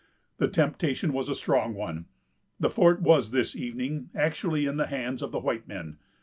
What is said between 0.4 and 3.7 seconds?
temptation was a strong one. The fort was this